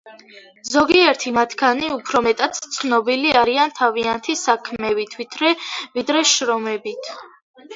ზოგიერთი 0.75 1.33
მათგანი 1.35 1.91
უფრო 1.97 2.21
მეტად 2.27 2.57
ცნობილი 2.77 3.35
არიან 3.43 3.75
თავიანთი 3.81 4.37
საქმეებით, 4.45 5.15
ვიდრე 5.99 6.25
შრომებით. 6.35 7.13